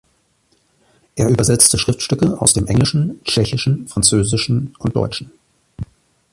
[1.15, 5.29] Er übersetzte Schriftstücke aus dem Englischen, Tschechischen, Französischen und Deutschen.